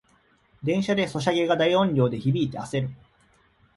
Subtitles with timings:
[0.63, 2.89] 電車でソシャゲが大音量で響いてあせる